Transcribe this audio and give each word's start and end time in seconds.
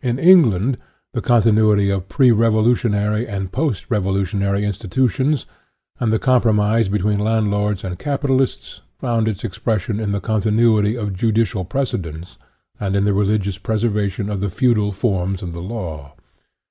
In 0.00 0.18
England 0.18 0.78
the 1.12 1.20
continuity 1.20 1.90
of 1.90 2.08
pre 2.08 2.32
revolutionary 2.32 3.28
and 3.28 3.52
post 3.52 3.84
revolutionary 3.90 4.62
institu 4.62 5.10
tions, 5.10 5.44
and 6.00 6.10
the 6.10 6.18
compromise 6.18 6.88
between 6.88 7.18
landlords 7.18 7.84
and 7.84 7.98
capitalists, 7.98 8.80
found 8.98 9.28
its 9.28 9.44
expression 9.44 10.00
in 10.00 10.12
the 10.12 10.20
continuity 10.20 10.96
of 10.96 11.12
judicial 11.12 11.66
precedents 11.66 12.38
and 12.80 12.96
in 12.96 13.04
the 13.04 13.12
religious 13.12 13.58
preservation 13.58 14.30
of 14.30 14.40
the 14.40 14.48
feudal 14.48 14.92
forms 14.92 15.42
of 15.42 15.52
the 15.52 15.60
law. 15.60 16.14